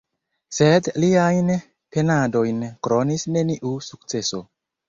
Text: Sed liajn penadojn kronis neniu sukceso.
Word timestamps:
Sed 0.59 0.89
liajn 1.03 1.51
penadojn 1.97 2.65
kronis 2.89 3.29
neniu 3.37 3.77
sukceso. 3.93 4.43